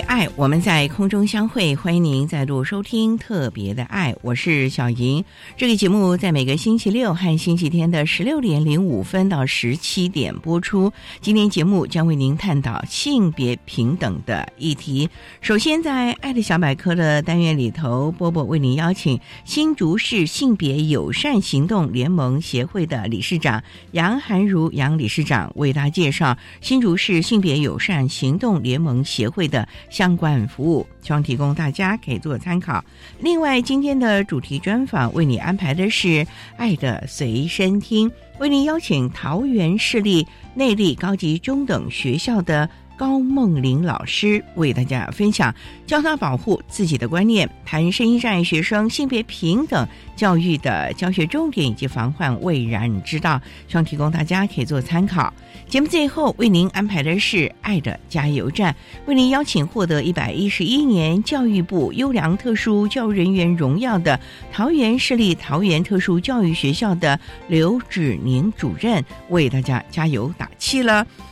[0.00, 1.74] 爱，我们在空中相会。
[1.76, 5.24] 欢迎您再度收听《特别的爱》，我是小莹。
[5.56, 10.92] 这个节目在每个星期六和星期天的十六点零五分到十七点播出。
[11.20, 15.08] 今天节目将为您探讨性别平等的议题。
[15.40, 29.68] 首先，在“爱的小百科”的单元里头，波波为您邀请新竹市性别友善行动联盟协会的理事长杨涵如杨理事长为大家介绍新竹市性别友善行动联盟协会的。
[29.88, 32.84] 相关服务，希望提供大家可以做参考。
[33.20, 36.08] 另外，今天的主题专访为你安排的是
[36.56, 42.68] 《爱的随身听》，为您邀请桃园市立内立高级中等学校的。
[42.96, 45.54] 高梦玲老师为大家分享
[45.86, 55.32] 教他保护自己的观念，谈声音障碍学生性别平等教育的教学重点以及防患未然之道，希望提供大家可以做参考。
[55.68, 58.74] 节目最后为您安排的是爱的加油站，
[59.06, 64.18] 为您邀请获得一百一十一年教育部优良特殊教育人员荣耀的
[64.52, 67.18] 桃园市立桃园特殊教育学校的
[67.48, 71.06] 刘志宁主任为大家加油打气了。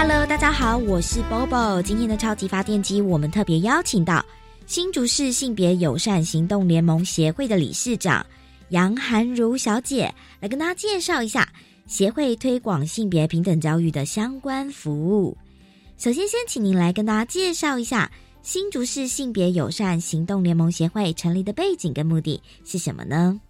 [0.00, 1.82] Hello，大家好，我是 Bobo。
[1.82, 4.24] 今天的超级发电机，我们特别邀请到
[4.64, 8.24] 新竹市性别友善行动联盟协会的理事长
[8.68, 11.52] 杨涵如小姐，来跟大家介绍一下
[11.88, 15.36] 协会推广性别平等教育的相关服务。
[15.96, 18.08] 首先，先请您来跟大家介绍一下
[18.40, 23.40] 新竹市性别友善行动联盟协会成立的背景跟目的是什么呢？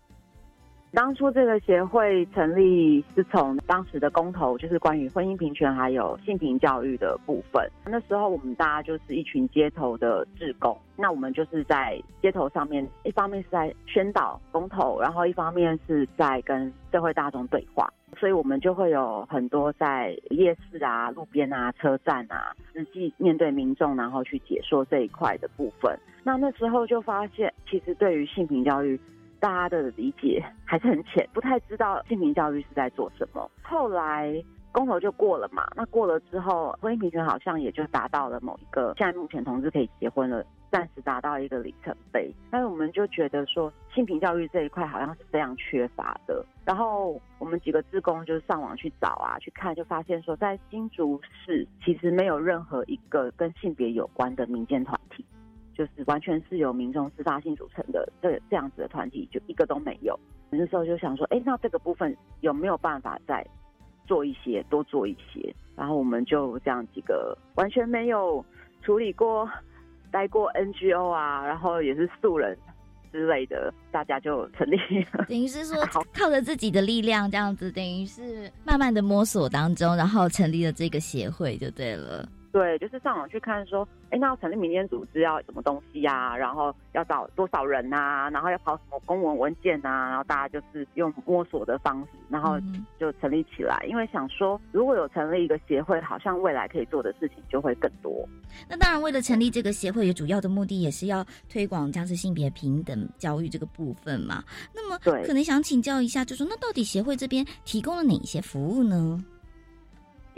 [0.90, 7.70] 当初这个协会成立是从当时的公投，就是关于婚姻平权还有性平教育的部分。
[7.84, 17.86] 那时候我们大家就是一群街头的志工，那我们就是在街头上面，一方面是在宣导公投，然后一方面是在跟社会大众对话。
[18.18, 25.96] 所以我们就会有很多在夜市啊、路边啊、车站啊，实际面对民众，然后去解说这一块的部分。
[26.24, 28.98] 那那时候就发现，其实对于性平教育。
[29.40, 33.50] 大家的理解还是很浅，不太知道性平教育是在做什么。
[33.62, 42.32] 后来公投就过了嘛，那过了之后，婚姻平权好像也就达到了某一个，现在目前同志可以结婚了，暂时达到一个里程碑。
[42.50, 46.44] 但是我们就觉得说，性平教育这一块好像是非常缺乏的。
[46.64, 55.24] 然后我们几个志工就上网去找啊，去看，就发现说，在新竹市其实没有任何一个跟性别有关的民间团体。
[55.78, 60.18] 就是完全是由民众自发性组成的这这样子的团体，就一个都没有。
[60.50, 63.46] 那时候就想说，哎，那这个部分有没有办法再
[64.04, 65.54] 做一些，多做一些？
[65.76, 68.44] 然后我们就这样几个完全没有
[68.82, 69.48] 处理过、
[70.10, 72.58] 待过 NGO 啊，然后也是素人
[73.12, 74.76] 之类的，大家就成立
[75.12, 75.26] 了。
[75.28, 75.76] 等于是说，
[76.12, 82.28] 靠着自己的力量，这样子，等于是慢慢的摸索当中，然后成立了这个协会，就对了。
[82.58, 86.36] 对，就是上网去看说，哎，那要成立民间组织要什么东西呀？
[86.36, 88.28] 然后要找多少人啊？
[88.30, 90.08] 然后要跑什么公文文件啊？
[90.08, 92.58] 然后大家就是用摸索的方式，然后
[92.98, 93.86] 就成立起来。
[93.88, 98.28] 因为想说，如果有成立一个协会，好像未来可以做的事情就会更多。
[98.68, 104.42] 那当然，为了成立这个协会，主要的目的也是要推广将是性别平等教育这个部分嘛。
[104.74, 109.24] 那么，对，可能想请教一下，就说那到底协会这边提供了哪些服务呢？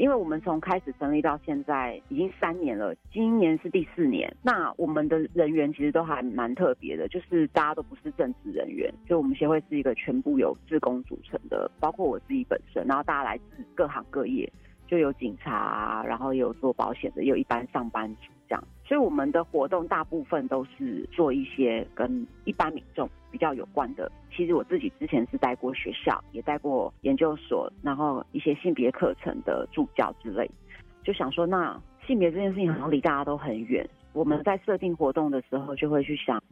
[0.01, 4.35] 因为我们从开始成立到现在已经三年了，今年是第四年。
[4.43, 14.51] 那我们的人员其实都还蛮特别的，就是大家都不是正职人员，就我们协会是一个全部由职工组成的，包括我自己本身，然后大家来自各行各业，
[14.87, 18.65] 就有警察，然后有做保险的，有一般上班族这样。
[18.87, 24.11] 所以我们的活动大部分都是做一些跟一般民众比较有关的。
[24.35, 30.51] 其实我自己之前是待过学校，也待过研究所，然后一些性别课程的助教之类。
[31.03, 33.89] 就想说，那性别这件事情好像离大家都很远。
[34.13, 36.43] 我们在设定活动的时候，就会去想，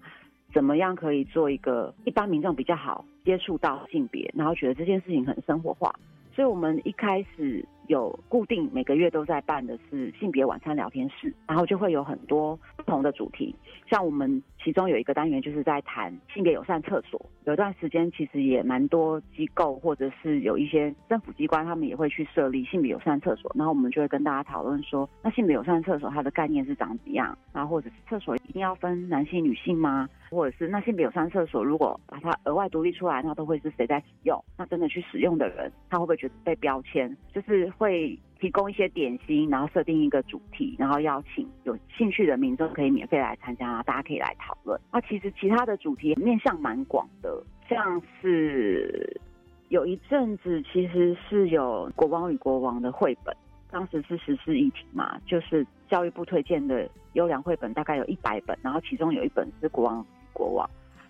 [0.53, 5.93] 怎么样可以做一个一般民众比较好接触到性别，然后觉得这件事情很生活化。
[6.35, 7.65] 所以我们一开始。
[7.89, 13.55] 有固定每个月都在办的是性别晚餐聊天室，然后就会有很多不同的主题。
[13.91, 17.21] 像我们其中有一个单元就是在谈性别友善厕所。
[17.45, 23.51] 有段时间其实也蛮多机构或者是有一些政府机关，他们也会去设立性别友善厕所。
[23.55, 27.37] 然后我们就会跟大家讨论说，那性别友善厕所它的概念是长怎样？
[27.55, 30.07] 然后或者是厕所一定要分男性女性吗？
[30.31, 34.45] 或者是那性别友善厕所如果把它额外独立出来，那都会是谁在使用？
[34.59, 37.17] 那真的去使用的人，他会不会觉得被标签？
[37.33, 37.73] 就是。
[37.79, 44.79] 会提供一些点心，然后设定一个主题，然后邀请有兴趣的民众可以免费来参加，大家可以来讨论。
[44.93, 49.21] 那其实其他的主题面向蛮广的，像是
[49.69, 53.35] 有一阵子其实是有《国王与国王》的绘本，
[53.71, 60.67] 当时是实施议题嘛，就是教育部推荐的优良绘本大概有一百本，然后其中有一本是《国王与国王》，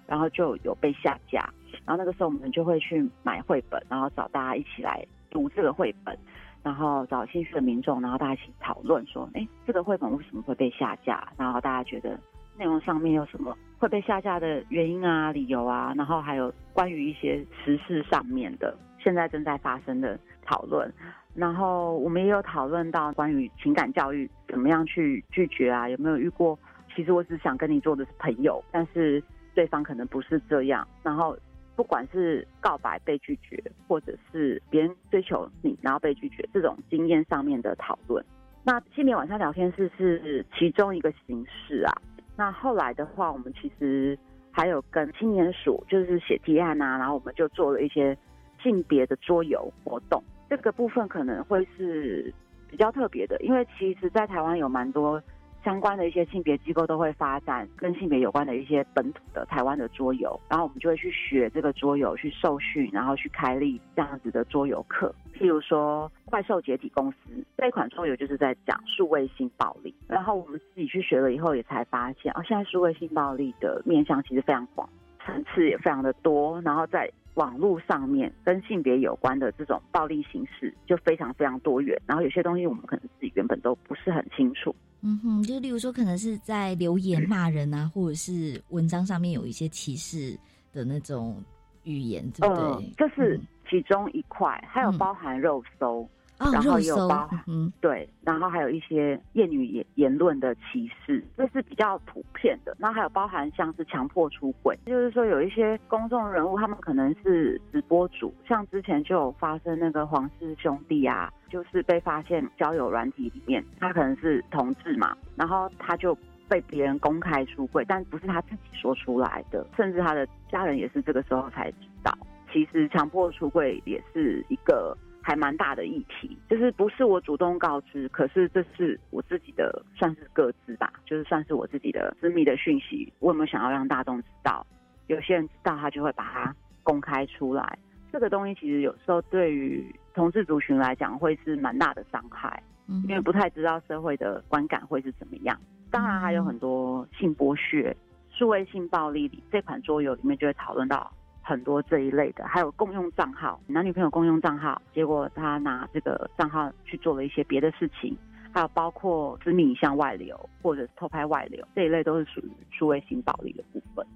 [0.06, 1.52] 然后就有被下架，
[1.84, 6.18] 然后那个时候我们就会去买绘本，然后找大家一起来读这个绘本。
[6.62, 11.26] 然后找兴趣的民众，然后大家一起讨论说，哎，这个绘本为什么会被下架？
[11.36, 12.18] 然后大家觉得
[12.56, 15.94] 内容上面有什么会被下架的原因啊、理由啊？
[15.96, 20.92] 然后还有关于一些时事上面的，现在正在发生的讨论。
[21.34, 25.88] 然后我们也有讨论到关于情感教育怎么样去拒绝啊？
[25.88, 26.58] 有没有遇过？
[26.94, 29.22] 其实我只想跟你做的是朋友，但是
[29.54, 30.86] 对方可能不是这样。
[31.02, 31.36] 然后。
[31.78, 38.24] 不管是告白被拒绝，或者是别人追求你然后被拒绝，这种经验上面的讨论，
[38.64, 41.92] 那性别晚上聊天室是其中一个形式啊。
[42.36, 44.18] 那后来的话，我们其实
[44.50, 48.18] 还有跟青年署，就是写提案啊，然后我们就做了一些
[48.60, 50.20] 性别的桌游活动。
[50.50, 52.34] 这个部分可能会是
[52.68, 55.22] 比较特别的，因为其实，在台湾有蛮多。
[55.64, 65.14] 相关的一些性别机构都会发展跟性别有关的一些本土的台湾的桌游，然后我们就会去学这个桌游，去受训，然后去开立这样子的桌游课。
[65.34, 67.16] 譬如说《怪兽解体公司》
[67.56, 74.88] 这一款桌游就是在讲数位性暴力，然后我们自己去学了以后，也才发现哦，现在数位性暴力的面向其实非常广，
[75.24, 84.74] 层次也非常的多，然后在网络上面跟性别有关的这种暴力形式就非常非常多元，然后有些东西我们可能自己原本都不是很清楚。
[85.00, 90.38] 嗯哼，就例如说，可能是在留言骂人啊，或者是文章上面有一些歧视
[90.72, 91.42] 的那种
[91.84, 92.92] 语言，对不对？
[92.96, 93.40] 这是
[93.70, 96.08] 其中一块，还有包含肉搜。
[96.38, 102.76] 然后也有包含，对，然后还有一些厌女言言论的歧视，这是比较普遍的。
[102.78, 116.16] 然后还有包含像是强迫出轨，就是说有一些公众人物，他们可能是直播主，像之前就有发生那个黄氏兄弟啊，就是被发现交友软体里面，他可能是同志嘛，然后他就
[116.48, 122.16] 被别人公开出轨，但不是他自己说出来的，甚至他的家人也是这个时候才知道，
[122.52, 124.96] 其实强迫出轨也是一个。
[125.28, 133.12] 还蛮大的议题，就是不是我主动告知，可是这是我自己的，算是各自吧，就是算是我自己的私密的讯息。
[133.18, 134.66] 我有没有想要让大众知道？
[135.06, 137.78] 有些人知道，他就会把它公开出来。
[138.10, 142.62] 这个东西其实有时候对于同志族群来讲，会是蛮大的伤害，
[143.06, 145.60] 因为不太知道社会的观感会是怎么样。
[145.90, 147.94] 当然还有很多性剥削、
[148.30, 151.12] 数位性暴力里，这款桌游里面就会讨论到。
[151.48, 158.14] 很多这一类的，还有共用账号，男女朋友共用账号，结果他拿这个账号去做了一些别的事情，
[158.52, 164.06] 还有包括私密影像外流或者偷拍外流这一类，都是属于数位性暴力的部分。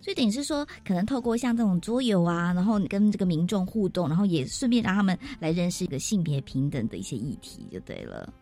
[0.00, 8.32] 所以等于是说，可能透过像这种桌游啊，然后跟这个民众互动，然后也顺便让他们来认识一个性别平等的一些议题，就对了。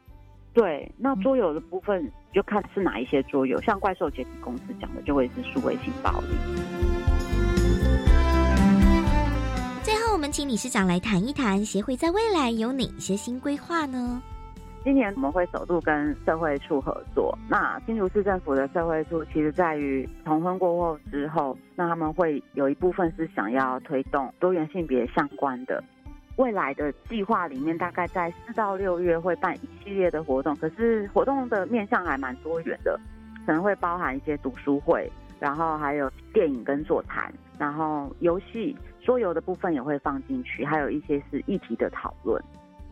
[0.53, 6.96] 对，那桌游的部分就看是哪一些桌游，像怪兽解体公司讲的就会是数位性暴力。
[10.37, 14.21] 请理事长来谈一谈协会在未来有哪些新规划呢？
[14.85, 17.35] 今年我们会首度跟社会处合作。
[17.49, 25.83] 那新竹市政府的社会处，其实在于同婚过后之后，那他们会有一部分是想要推动多元性别相关的。
[26.37, 33.00] 未来的计划里面，大概在四到六月会办一系列的活动，可是活动的面向还蛮多元的，
[33.47, 38.76] 可能会包含一些读书会，然后还有电影跟座谈，然后游戏、
[39.07, 42.43] 桌游的部分也会放进去，还有一些是议题的讨论。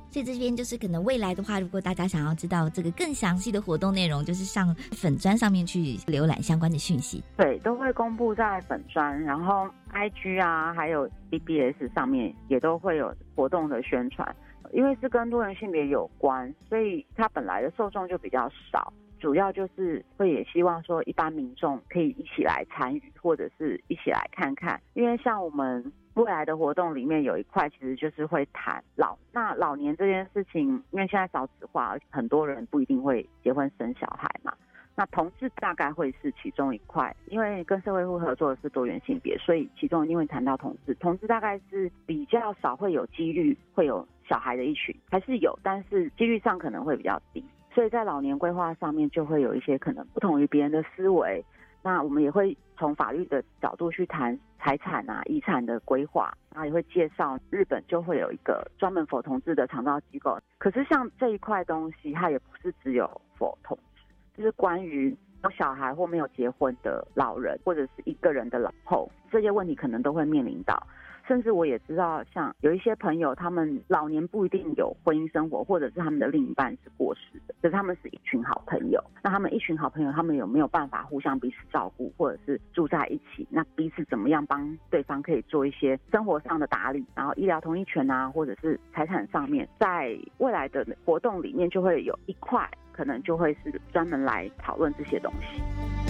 [0.08, 7.20] 所以这边就是可能未来的话，如果大家想要知道这个更详细的活动内容，就是上粉砖上面去浏览相关的讯息。
[7.36, 14.24] 对，都会公布在粉砖，然后 IG 啊，还有 BBS 上面也都会有活动的宣传。
[14.72, 24.80] 因为是跟多元性别有关，所以它本来的受众就比较少，主要就是会也希望说一般民众可以一起来参与，或者是一起来看看。
[24.92, 25.92] 因为像我们。
[26.14, 34.52] 未来的活动里面有一块，其实就是会谈老那老年这件事情，因为现在少子化，很多人不一定会结婚生小孩嘛。
[34.96, 40.94] 那同志大概会是其中一块，因为跟社会户合作的是多元性别，所以其中一定会谈到同志。
[40.94, 47.44] 同志大概是比较少会有几率会有小孩的一群，还是有，但是几率上可能会比较低。
[47.74, 51.44] 所以在老年规划上面，就会有一些可能不同于别人的思维。
[51.84, 60.38] 那我们也会从法律的角度去谈财产啊、遗产的规划，然后也会介绍日本就会有一个专门否同志的长照机构。
[60.56, 64.02] 可是像这一块东西，它也不是只有否同志，
[64.38, 70.82] 就是关于有小孩或没有结婚的老人，或者是一个人的老后，这些问题可能都会面临到。
[71.26, 79.02] 甚至我也知道，像有一些朋友，他们老年不一定有婚姻生活，或者是他们的另一半是过世的，可是他们是一群好朋友。
[79.22, 83.46] 那他们一群好朋友，他们有没有办法互相彼此照顾，或者是住在一起？
[83.50, 96.03] 那彼此怎么样帮对方可以做一些生活上的打理，然后医疗同意权啊，或者是财产上面，在未来的活动里面就会有一块，可能就会是专门来讨论这些东西。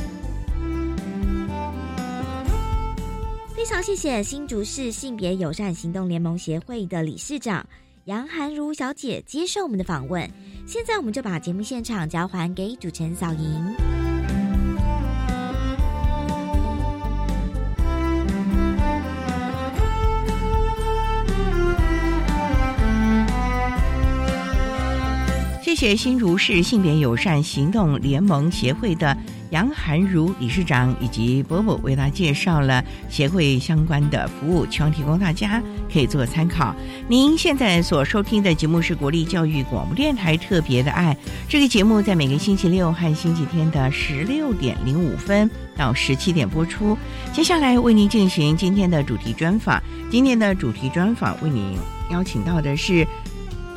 [3.55, 7.65] 非常谢谢新竹市性别友善行动联盟协会的理事长
[8.07, 10.29] 杨涵如小姐接受我们的访问。
[10.67, 13.75] 现在我们就把节目现场交还给主持人小莹。
[25.63, 29.17] 谢谢新竹市性别友善行动联盟协会的。
[29.55, 36.75] 杨涵如理事长以及伯伯为他介绍了协会相关的服务，希望提供大家可以做参考。
[37.07, 41.17] 您现在所收听的节目是国立教育广播电台特别的爱，
[41.49, 46.99] 这个节目在每个星期六和星期天的十六点零五分到十七点播出。
[47.33, 49.81] 接下来为您进行今天的主题专访，
[50.11, 51.79] 今天的主题专访为您
[52.11, 53.07] 邀请到的是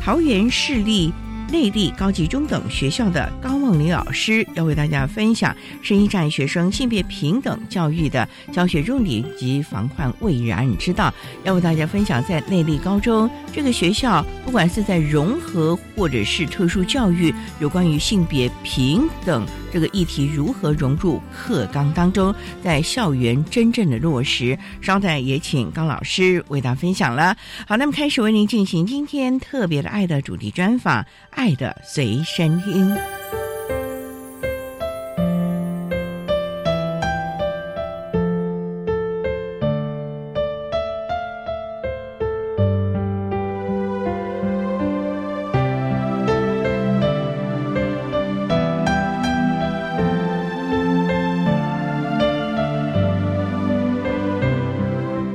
[0.02, 1.14] 桃园市立。
[1.50, 11.14] 内地高级中等学校的高梦玲老师要为大家分享深一站学生性别平等教育的教学重点及防患未然之道。
[11.44, 24.58] 要为大家分享在内地高中这个学校，不管是在融合或者是特殊教育，有关于性别平等这个议题如何融入课纲当中，在校园真正的落实。
[24.82, 27.38] 稍待也请高老师为大家分享了。
[27.66, 31.06] 好，那么开始为您进行今天特别的爱的主题专访。
[31.38, 32.96] 爱的随身听。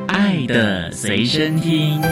[0.09, 2.03] 爱的随身听。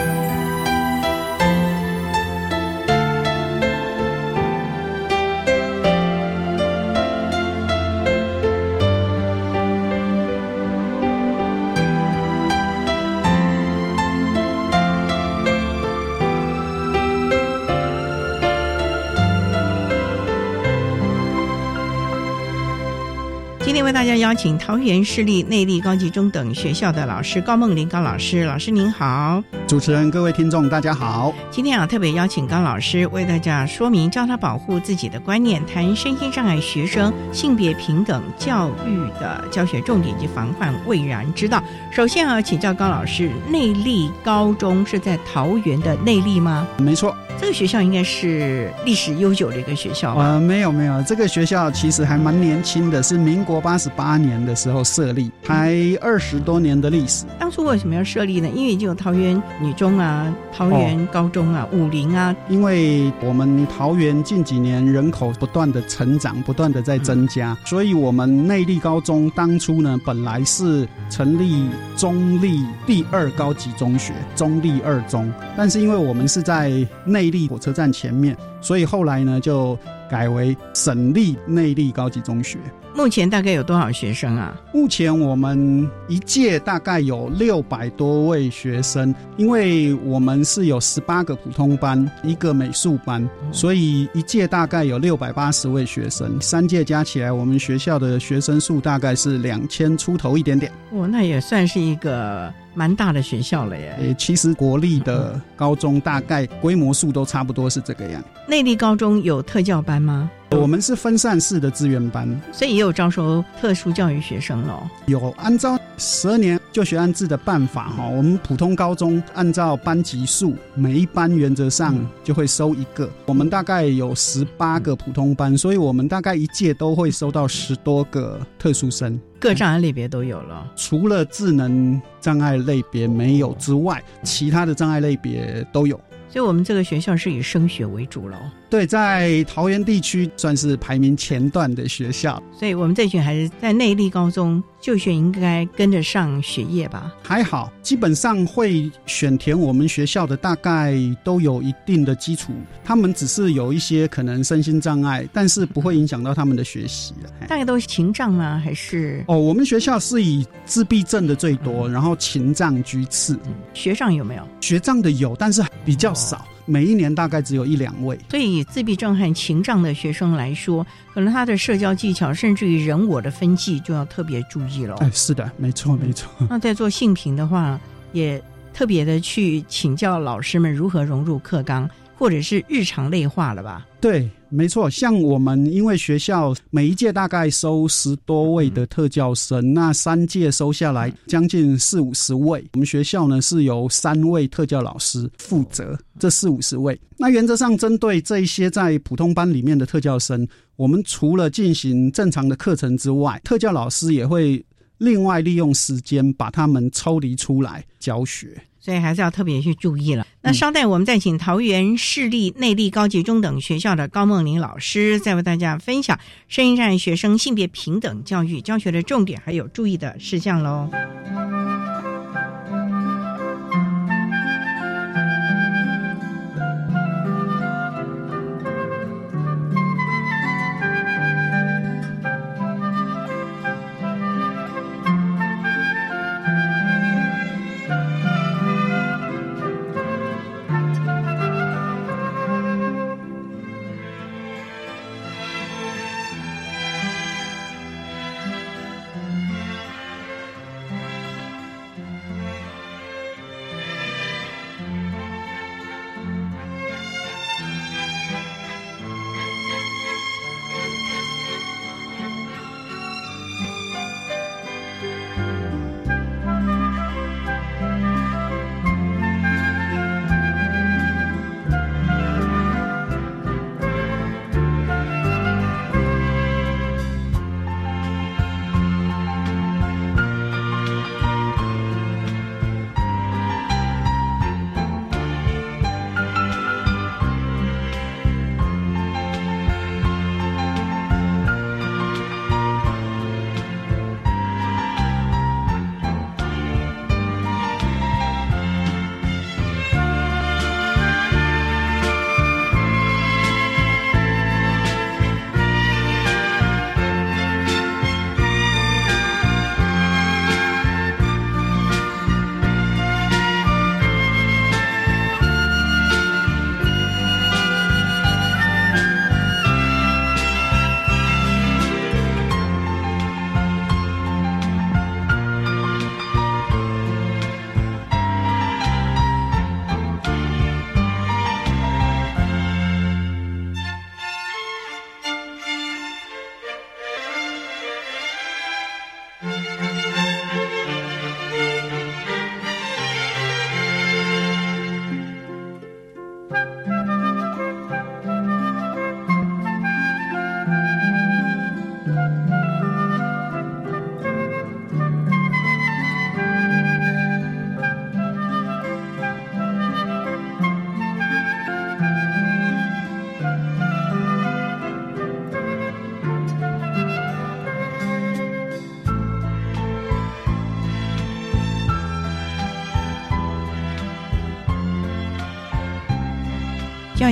[24.11, 29.41] 家邀请桃园市立内力高级中等学校的老师高梦林高老师，老师您好。
[29.65, 31.33] 主持人、各位听众，大家好。
[31.49, 41.63] 今天啊，特别邀请高老师为大家说明教他保护自己的观念，谈身心障碍学生性别平等教育的教学重点及防范未然之道。
[41.89, 46.67] 首先啊，请教高老师，内力高中是在桃园的内力吗？
[46.77, 50.23] 没错，这个学校应该是历史悠久的一个学校吧？
[50.23, 57.25] 呃，没有没有，这个学校其实还蛮年轻的，是民国八十八年的时候设立，才二十多年的历史。
[57.39, 58.47] 当初为什么要设立呢？
[58.53, 71.67] 因为已经有桃园女中啊、桃园高中啊、武林啊，因为我们桃园近几年人口不断的成长，不断的在增加，所以我们内坜高中当初呢，本来是成立
[71.97, 76.71] 中立第二高级中学，中立二中，但是因为我们是在
[77.03, 79.77] 内坜火车站前面，所以后来呢就
[80.09, 82.59] 改为省立内坜高级中学。
[82.93, 84.53] 目前大概有多少学生啊？
[84.73, 96.39] 目前我们一届大概有六百多位学生，因为我们是有十八个普通班，一个美术班，所以一届大概有六百八十位学生。
[96.41, 100.69] 三届加起来，我们学校的学生数大概是两千出头一点点。
[100.91, 103.95] 哦，那也算是一个蛮大的学校了耶。
[103.99, 108.23] 诶，其实国立的高中大概规模数都差不多是这个样。
[108.47, 110.29] 内地高中有特教班吗？
[110.51, 114.83] 我们是分散式的资源班，所以也有招收特殊教育学生喽。
[115.05, 123.09] 有按照十二年就学安置的办法哈，我们普通高中按照班级数，每一班原则上就会收一个。
[123.27, 129.17] 我们大概有十八个普通班，所以我们大概一届都会收到十多个特殊生。
[129.41, 135.99] 各障碍类别都有了，除了智能障碍类别没有之外，其他的障碍类别都有。
[136.29, 138.37] 所以我们这个学校是以升学为主喽。
[138.71, 147.11] 对，在桃园地区算是排名前段的学校，所以我们这群孩子在内坜高中就学，应该跟得上学业吧？
[147.21, 152.53] 还好，基本上会选填我们学校的，大概都有一定的基础。
[152.81, 157.13] 他们只是有一些可能身心障碍，但是不会影响到他们的学习
[157.49, 158.61] 大概都是情障吗？
[158.63, 159.21] 还是？
[159.27, 163.37] 哦，我们学校是以自闭症的最多，然后情障居次。
[163.73, 164.47] 学障有没有？
[164.61, 166.47] 学障的有，但是比较少。
[166.65, 174.95] 每一年大概只有一两位，所以自闭症和情障的学生来说，可能他的社交技巧，甚至于人我的分际，就要特别注意了。
[174.97, 176.31] 哎，是的，没错，没错。
[176.49, 177.79] 那在做性评的话，
[178.13, 178.41] 也
[178.73, 183.85] 特别的去请教老师们如何融入课纲，或者是日常类化了吧？
[183.99, 184.29] 对。
[184.53, 192.61] 没错，像我们因为学校每一届大概收十多位的特教生，那三届收下来将近四五十位。
[192.73, 196.99] 我们学校呢是由三位特教老师负责这四五十位。
[197.17, 200.45] 那原则上针对这一些在普通班里面的特教生，
[200.75, 204.63] 我们除了进行正常的课程之外，特教老师也会
[204.97, 208.61] 另外利用时间把他们抽离出来教学。
[208.81, 210.27] 所以还是要特别去注意了。
[210.41, 220.89] 那稍待，我们再请桃园市立内地高级中等学校的高梦玲老师，再为大家分享声音障碍学生性别平等教育教学的重点，还有注意的事项喽。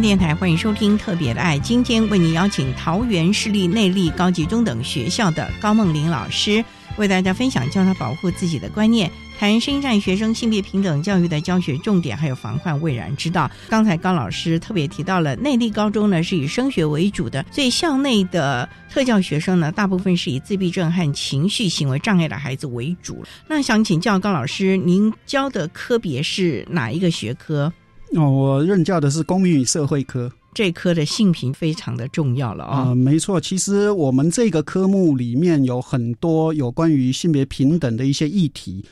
[0.02, 6.64] 电台欢迎收听《特别的爱》，今天为您邀请桃园市立内坜高级中等学校的高梦玲老师，
[6.98, 13.52] 为大家分享教他保护自己的观念，谈生战学生性别平等教育的教学重点，还有防患未然之道。
[13.68, 23.22] 刚才高老师特别提到了内坜高中呢是以升学为主的，所以校内的特教学生呢大部分是以自闭症和情绪行为障碍的孩子为主。
[23.48, 27.74] 那想请教高老师，您教的科别是哪一个学科？
[28.16, 33.40] 哦，我任教的是公民与社会科，这科的性平非常的重要了啊、呃，没错。
[33.40, 38.84] 其实我们这个科目里面有很多有关于性别平等的一些议题，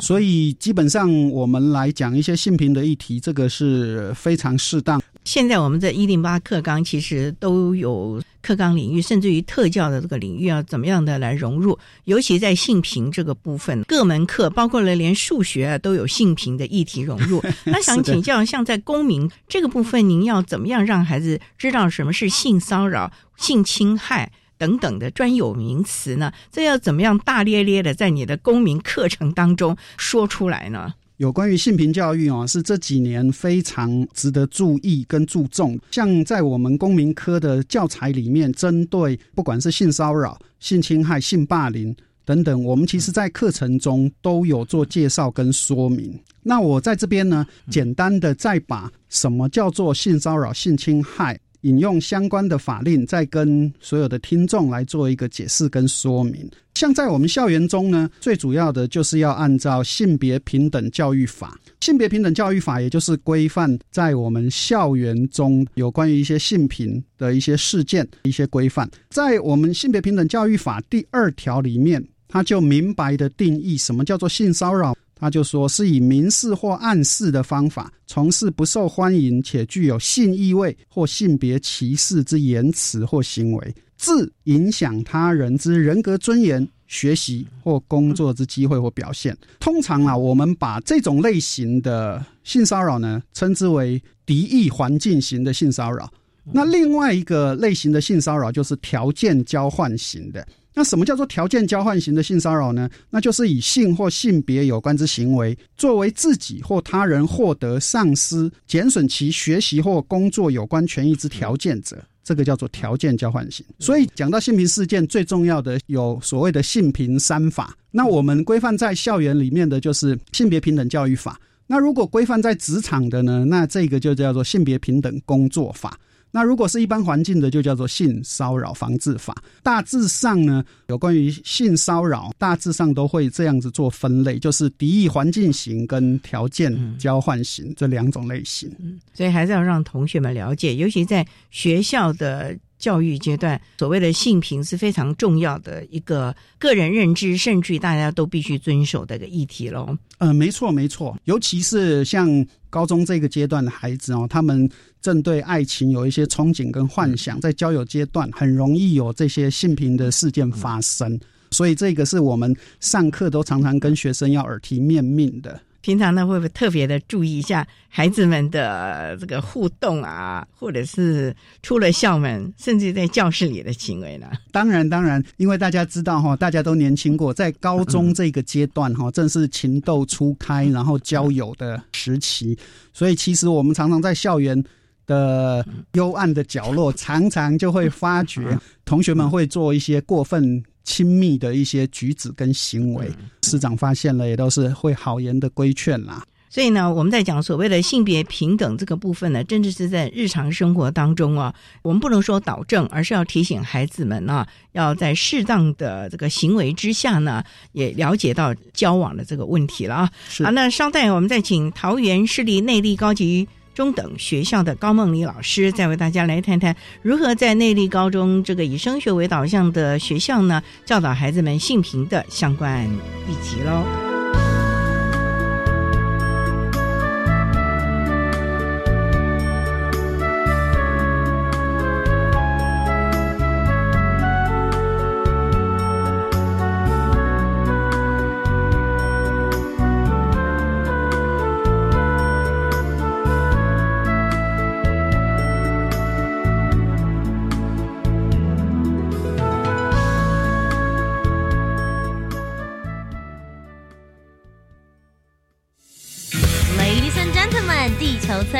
[0.00, 5.00] 所以基本上我们来讲一些性平的议题，这个是非常适当。
[5.24, 17.42] 现在我们在一零八课纲其实都有课纲领域，甚至于特教的这个领域要怎么样的来融入，尤其在性平这个部分，各门课包括了连数学啊都有性平的议题融入。
[17.64, 24.30] 那想请教，像在公民这个部分，您要怎么样让孩子知道什么是性骚扰、性侵害？
[24.58, 26.32] 等等的专有名词呢？
[26.50, 30.94] 这要怎么样大咧咧的在你的公民课程当中说出来呢？
[31.18, 35.78] 有关于性平教育哦，是这几年非常值得注意跟注重。
[35.92, 46.18] 像在我们公民科的教材里面，针对不管是性骚扰、性侵害、性霸凌等等，我们其实在课程中都有做介绍跟说明。
[46.42, 51.38] 那我在这边呢，简单的再把什么叫做性骚扰、性侵害。
[51.64, 56.48] 引用相关的法令，再跟所有的听众来做一个解释跟说明。
[56.74, 61.58] 像在我们校园中呢，最主要的就是要按照性别平等教育法。
[61.80, 68.90] 性别平等教育法也就是规范在我们校园中有关于一些性平的一些事件、一些规范。
[69.08, 74.94] 在我们性别平等教育法第二条里面，它就明白的定义什么叫做性骚扰。
[75.24, 89.34] 他就说是以明示或暗示的方法从事不受欢迎且具有性意味或性别歧视之言辞或行为，致影响他人之人格尊严、学习或工作之机会或表现。
[89.58, 96.12] 通常啊，我们把这种类型的性骚扰呢，称之为敌意环境型的性骚扰。
[96.52, 100.46] 那另外一个类型的性骚扰就是条件交换型的。
[100.74, 102.90] 那什么叫做条件交换型的性骚扰呢？
[103.08, 113.64] 那就是以性或性别有关之行为，作为自己或他人获得、丧失、减损其学习或工作有关权益之条件者，这个叫做条件交换型。
[113.78, 117.76] 所以讲到性平事件，最重要的有所谓的性平三法。
[117.92, 121.40] 那我们规范在校园里面的就是性别平等教育法。
[121.68, 123.44] 那如果规范在职场的呢？
[123.46, 125.98] 那这个就叫做性别平等工作法。
[126.34, 129.32] 那如果是一般环境的，就叫做性骚扰防治法。
[129.62, 138.68] 大致上呢，有关于性骚扰，大致上都会这样子做分类，就是敌意环境型跟条件交换型这两种类型。
[138.80, 149.96] 嗯，所以还是要让同学们了解，尤其在学校的教育阶段，所谓的性平是非常重要的一个个人认知，甚至于大家都必须遵守的一个议题喽。
[150.18, 154.68] 呃，没错没错，尤其是像高中这个阶段的孩子哦，他们
[155.00, 161.18] 正对爱情有一些憧憬跟幻想，在交友阶段很容易有这些性平的事件发生，
[161.50, 165.60] 所以这个是我们上课都常常跟学生要耳提面命的。
[165.84, 174.26] 平常呢，会不会特别的注意一下孩子们的这个互动啊，或者是出了校门，甚至在教室里的行为呢？
[174.50, 182.58] 当然，当然，因为大家知道哈，大家都年轻过，在高中这个阶段哈，正是情窦初开，然后交友的时期，
[182.94, 184.64] 所以其实我们常常在校园
[185.06, 193.10] 的幽暗的角落，常常就会发觉同学们会做一些过分亲密的一些举止跟行为。
[193.42, 196.24] 市长发现了，也都是会好言的规劝啦。
[196.48, 207.42] 所以呢，我们在讲所谓的性别平等这个部分呢，真的是在日常生活当中啊，我们不能说导正，而是要提醒孩子们啊，要在适当的这个行为之下呢，
[207.72, 210.10] 也了解到交往的这个问题了啊。
[210.44, 224.23] 好，那稍待我们再请桃园市立内力高级中等学校的高梦丽老师，再为大家来谈谈如何在内地高中这个以升学为导向的学校呢，教导孩子们性平的相关议题喽。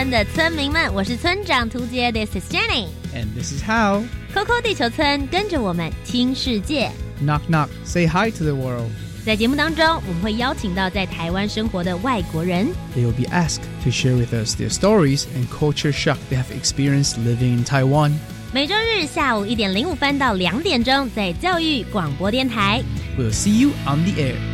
[0.03, 2.87] 村的村民们，我是村长涂杰，This is Jenny。
[3.13, 4.03] And this is how.
[4.33, 6.91] Coco 地球村跟着我们听世界。
[7.23, 7.67] Knock knock.
[7.83, 8.89] Say hi to the world.
[9.25, 16.37] 在节目当中，我们会邀请到在台湾生活的外国人， They will be asked to share with us their stories and culture shock they
[16.37, 18.13] have experienced living in Taiwan.
[18.51, 22.81] 每周日下午一点零五分到两点钟，在教育广播电台。
[23.17, 24.52] We'll see you on the air.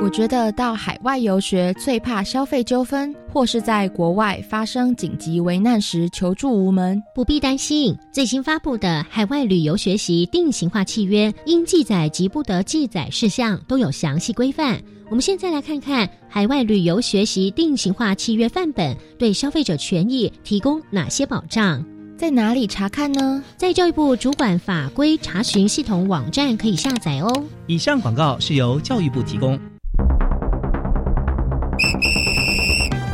[0.00, 7.02] 我觉得到海外游学最怕消费纠纷，或是在国外发生紧急危难时求助无门。
[7.14, 14.80] 不必担心，最新发布的海外旅游学习定型化契约，应记载及不得记载事项都有详细规范。
[15.08, 21.84] 我们现在来看看海外旅游学习定型化契约范本对消费者权益提供哪些保障。
[22.18, 23.42] 在哪里查看呢？
[23.56, 27.44] 在教育部主管法规查询系统网站可以下载哦。
[27.66, 29.58] 以上广告是由教育部提供。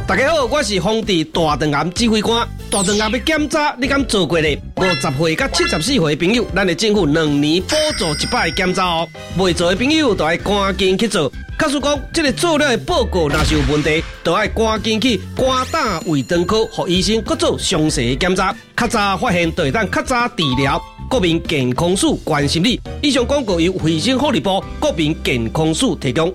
[0.09, 2.49] 大家好，我是皇帝大肠癌指挥官。
[2.71, 4.59] 大肠癌要检查，你敢做过咧？
[4.77, 9.09] 五十岁到七十四岁的朋友，咱的政府两年补助一摆检查哦。
[9.37, 11.31] 未做的朋友，就要赶紧去做。
[11.59, 18.57] 假使讲这个做了的报告若是有问题，就要赶紧去肝胆胃肠科，给医生搁做详细的检查。
[18.75, 20.83] 较早发现，就会当较早治疗。
[21.11, 22.81] 国民健康署关心你。
[23.03, 26.35] 以上广告由卫生福利部国民健康署提供。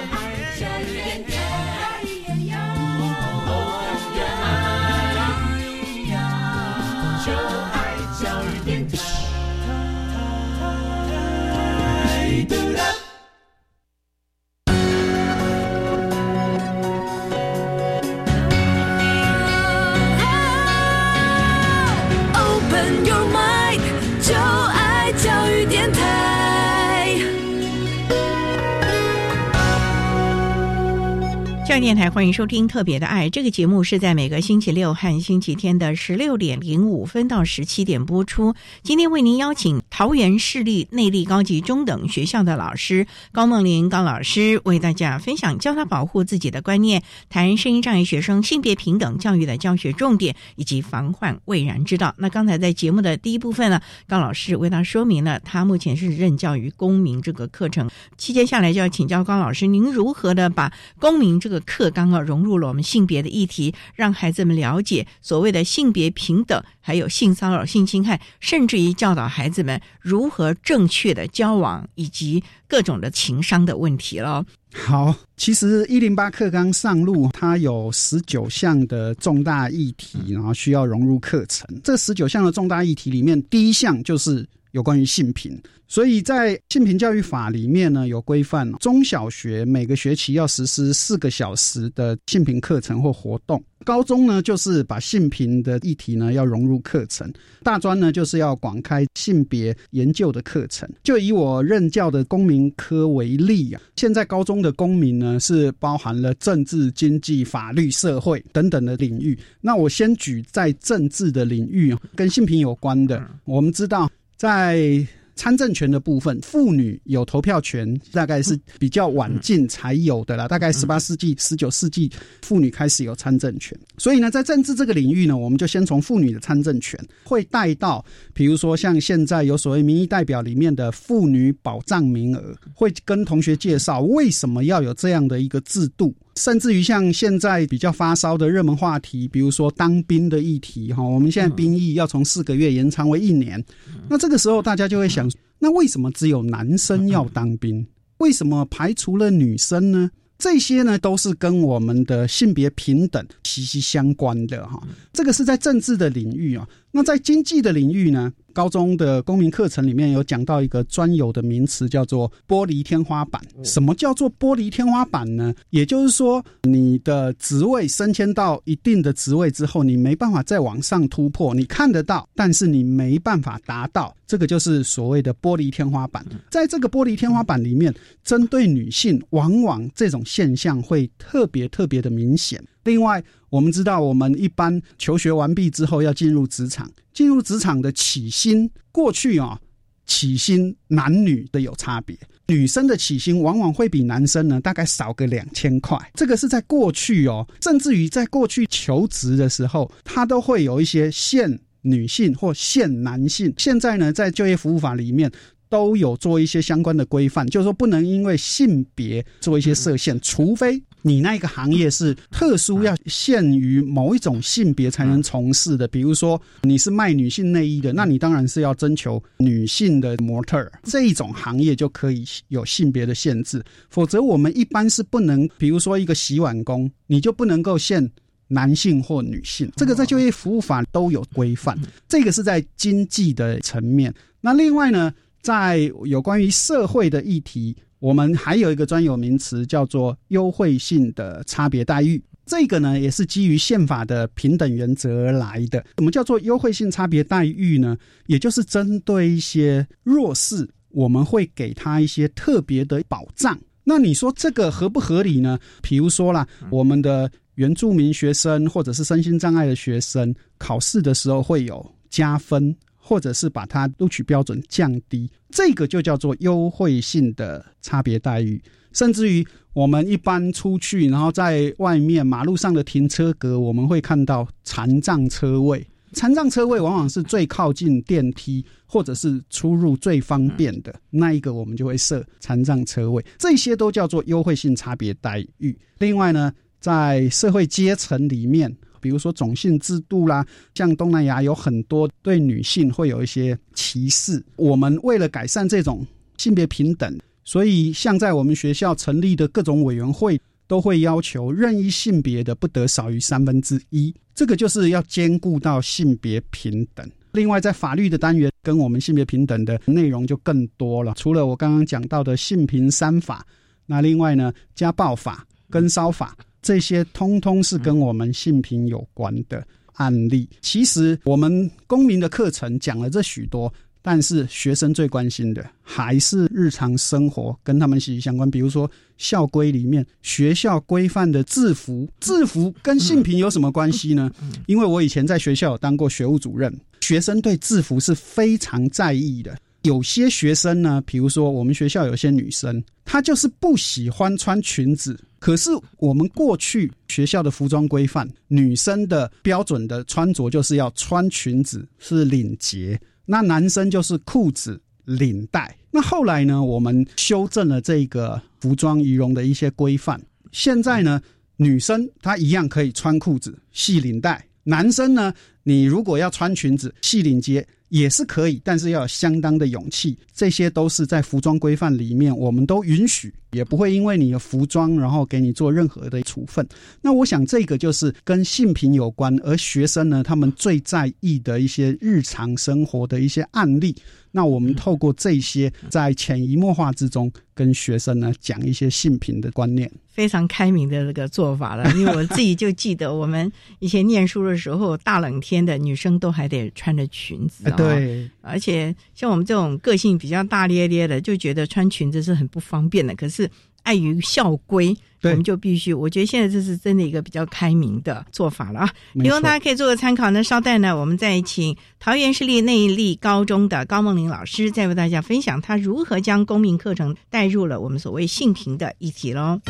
[31.77, 38.53] 育电台欢迎收听《特别的爱》这个节目，是在每个星期六和星期天的十六点零五分到十七点播出。
[38.83, 52.13] 今天为您邀请桃园市立内坜高级中等学校的老师高梦玲高老师，为大家分享教他保护自己的观念，谈声音障碍学生性别平等教育的教学重点以及防患未然之道。
[52.17, 53.79] 那刚才在节目的第一部分呢，
[54.09, 74.45] 高老师为他说明了他目前是任教于公民这个课程，期间下来就要请教高老师，您如何的把公民这个课纲啊融入了我们性别的议题，让孩子们了解所谓的性别平等，还有性骚扰、性侵害，甚至于教导孩子们如何正确的交往，以及各种的情商的问题了。
[74.73, 81.67] 好，其实一零八课纲上路，它有十九项的重大议题，然后需要融入课程。
[81.83, 85.59] 这十九项的重大议题里面，第一项就是有关于性平。
[85.87, 93.61] 所以在性平教育法里面呢，有规范中小学每个学期要实施四个小时的性平课程或活动。
[93.83, 97.27] 高中呢，就是把性平的议题呢要融入课程；
[97.63, 100.87] 大专呢，就是要广开性别研究的课程。
[101.03, 109.37] 就以我任教的公民科为例啊，现在高中的公民呢是包含了政治、经济、法律、社会等等的领域。
[109.59, 114.09] 那我先举在政治的领域跟性平有关的，我们知道
[114.41, 115.07] 在。
[115.33, 120.47] 参政权的部分，妇女有投票权，大概是比较晚近才有的啦。
[120.47, 122.11] 大概十八世纪、十九世纪，
[122.43, 123.75] 妇女开始有参政权。
[123.97, 136.13] 所以呢，在政治这个领域呢，我们就先从妇女的参政权，会带到，比如说像现在有所谓民意代表里面的妇女保障名额，会跟同学介绍为什么要有这样的一个制度。
[136.35, 143.63] 甚至于像现在比较发烧的热门话题，比如说当兵的议题哈，我们现在兵役要从四个月延长为一年，
[144.09, 147.85] 那这个时候大家就会想，那为什么只有男生要当兵？
[148.17, 150.09] 为什么排除了女生呢？
[150.37, 154.81] 这些呢都是跟我们的性别平等息息相关的哈。
[155.13, 158.31] 这个是在政治的领域啊，那在经济的领域呢？
[158.53, 163.41] 高中的公民课程里面有讲到一个专有的名词，叫做“玻璃天花板”。
[163.63, 165.53] 什么叫做玻璃天花板呢？
[165.69, 171.55] 也就是说，你的职位升迁到一定的职位之后，你没办法再往上突破。
[171.55, 176.25] 你看得到，但是你没办法达到，这个就是所谓的玻璃天花板。
[176.49, 182.61] 在这个玻璃天花板里面，针对女性，往往这种现象会特别特别的明显。
[182.83, 189.59] 另外，我们知道，我们一般求学完毕之后要进入职场，进入职场的起薪，过去啊，
[190.05, 195.99] 起薪男女的有差别，女生的起薪往往会比男生呢大概少个两千块。
[196.13, 203.53] 这个是在过去哦，甚至于在过去求职的时候，他都会有一些限女性或限男性。
[203.57, 205.29] 现在呢，在就业服务法里面。
[205.71, 215.87] 都有做一些相关的规范，就是说不能因为性别做一些设限，除非你那个行业是特殊，要限于某一种性别才能从事的。
[215.87, 223.63] 比如说你是卖女性内衣的，那你当然是要征求女性的模特，这一种行业就可以有性别的限制。
[223.89, 228.09] 否则我们一般是不能，比如说一个洗碗工，你就不能够限
[228.47, 229.71] 男性或女性。
[229.75, 234.13] 这个在就业服务法都有规范，这个是在经济的层面。
[234.39, 235.13] 那另外呢？
[235.43, 242.21] 在有关于社会的议题，我们还有一个专有名词叫做优惠性的差别待遇。
[242.47, 245.85] 这个呢，也是基于宪法的平等原则而来的。
[245.99, 247.95] 什么叫做优惠性差别待遇呢？
[248.25, 253.57] 也就是针对一些弱势，我们会给他一些特别的保障。
[253.83, 255.57] 那你说这个合不合理呢？
[255.81, 262.75] 比如说啦，我们的原住民学生或者是身心障碍的学生，考试的时候会有加分。
[263.11, 268.61] 或者是把它录取标准降低，这个就叫做优惠性的差别待遇。
[268.93, 275.85] 甚至于我们一般出去，然后在外面马路上的停车格，我们会看到残障车位。
[276.13, 283.21] 残障车位往往是最靠近电梯，或者是出入最方便的那一个，我们就会设残障车位。
[283.37, 285.77] 这些都叫做优惠性差别待遇。
[285.99, 288.73] 另外呢，在社会阶层里面。
[289.01, 294.41] 比如说种姓制度啦，像东南亚有很多对女性会有一些歧视。
[294.55, 296.05] 我们为了改善这种
[296.37, 304.13] 性别平等，所以像在我们学校成立的各种委员会，都会要求任意性别的不得少于三分之一。
[304.33, 307.05] 这个就是要兼顾到性别平等。
[307.33, 311.13] 另外，在法律的单元跟我们性别平等的内容就更多了。
[311.15, 313.45] 除了我刚刚讲到的性平三法，
[313.85, 316.35] 那另外呢，家暴法、跟骚法。
[316.61, 320.47] 这些通通是跟我们性平有关的案例。
[320.61, 323.71] 其实我们公民的课程讲了这许多，
[324.01, 328.49] 但是学生最关心的还是日常生活跟他们息息相关。
[328.49, 334.31] 比如说校规里面学校规范的制服，制服跟性平有什么关系呢？
[334.67, 339.57] 因为我以前在学校有当过学务主任，学生对制服是非常在意的。
[339.83, 345.19] 有些学生呢，比如说我们学校有些女生，她就是不喜欢穿裙子。
[345.41, 355.75] 可是我们过去学校的服装规范，女生的标准的穿着就是要穿裙子是领结，那男生就是裤子领带。
[355.89, 361.19] 那后来呢，我们修正了这个服装仪容的一些规范，现在呢，
[361.57, 367.67] 女生她一样可以穿裤子系领带，男生呢，你如果要穿裙子系领结。
[367.91, 370.17] 也是可以，但是要有相当的勇气。
[370.33, 376.65] 这些都是在服装规范里面，我们都允许，也不会因为你的服装，然后给你做任何的处分。
[377.01, 383.93] 那我想，这个就是跟性平有关，而学生呢，他们最在意的一些日常生活的一些案例。
[384.31, 391.89] 那我们透过这些，在潜移默化之中，跟学生呢讲一些性平的观念，非常开明的这个做法了。
[391.95, 397.71] 因为我自己就记得，我们以前念书的时候，大冷天的，女生都还得穿着裙子。
[397.75, 403.15] 对，而且像我们这种个性比较大咧咧的，就觉得穿裙子是很不方便的。
[403.15, 403.49] 可是。
[403.83, 405.93] 碍于校规，我们就必须。
[405.93, 408.89] 我觉得现在这是真的一个比较开明的做法了啊！
[409.21, 410.43] 希望大家可以做个参考呢。
[410.43, 419.61] 稍待呢，我们再请桃园市立内力高中的高梦玲老师，再为大家分享他如何将公民课程带入了我们所谓性平的议题喽。